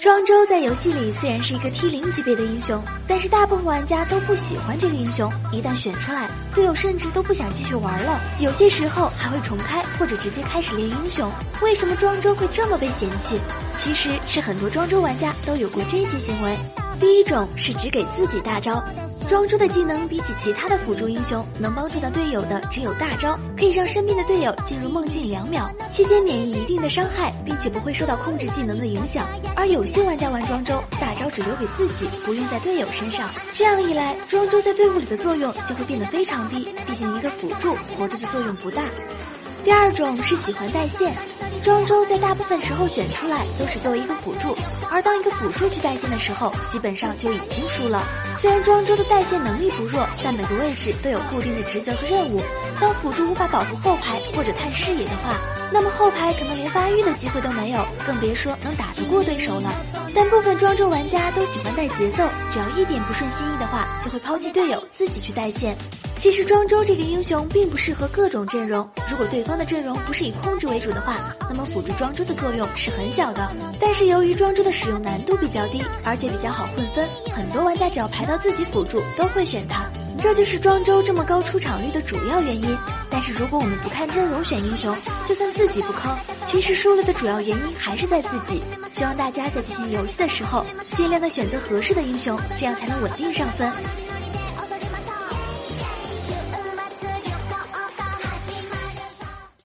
[0.00, 5.30] 庄周在游戏里虽然是一个 T 零级别的英雄，但是大部分玩家都不喜欢这个英雄。
[5.52, 11.30] 一旦选出来，队友甚至都不想继续玩了，有些时候还会重开或者直接开始练英雄。
[11.62, 13.40] 为什么庄周会这么被嫌弃？
[13.76, 16.56] 其实是很多庄周玩家都有过这些行为。
[17.00, 18.82] 第一种是只给自己大招。
[19.28, 29.26] 庄周的技能比起其他的辅助英雄，能帮助到队友的只有大招，可以让身边的队友进入梦境两秒，期间免疫一定的伤害，并且不会受到控制技能的影响。
[29.56, 36.68] 而有些玩家玩庄周，大招只留给自己，不用在队友身上，这样一来，庄周在队伍里的作用就会变得非常低。
[36.86, 38.82] 毕竟一个辅助活着的作用不大。
[39.64, 41.12] 第二种是喜欢带线。
[41.62, 44.56] 庄周在大部分时候选出来都是作为一个辅助，
[44.90, 48.02] 而当一个辅助去带线的时候，基本上就已经输了。
[48.38, 52.40] 虽然庄周的带线能力不弱，但每个位置都有固定的职责和任务。
[52.80, 55.36] 当辅助无法保护后排或者探视野的话，
[55.72, 59.74] 那么后排可能连发育的机会都没有，更别说能打得过对手了。
[60.14, 65.76] 但部分庄周玩家都喜欢带节奏，只要一点不顺心意的话，就会抛弃队友自己去带线。
[66.18, 71.16] 其实庄周这个英雄并不适合各种阵容，如果对方的阵容不是以控制为主的话，
[71.48, 73.48] 那么辅助庄周的作用是很小的。
[73.78, 79.84] 但是由于庄周的使用难度比较低，而且比较好混分，很多玩家只要排到自己辅助都会选他，
[80.18, 82.76] 这就是庄周这么高出场率的主要原因。
[83.10, 84.96] 但是如果我们不看阵容选英雄，
[85.28, 86.12] 就算自己不坑，
[86.46, 88.60] 其实输了的主要原因还是在自己。
[88.92, 90.64] 希望大家在进行游戏的时候，
[90.96, 93.70] 尽量的选择合适的英雄，这样才能稳定上分。